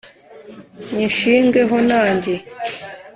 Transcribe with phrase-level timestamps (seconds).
[0.93, 2.35] nyishinge ho nanjye,